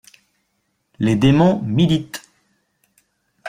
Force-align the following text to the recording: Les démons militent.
Les 0.97 1.15
démons 1.15 1.61
militent. 1.61 2.25